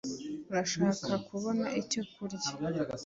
urashaka 0.49 1.11
kubona 1.27 1.65
icyo 1.81 2.01
kurya 2.11 2.49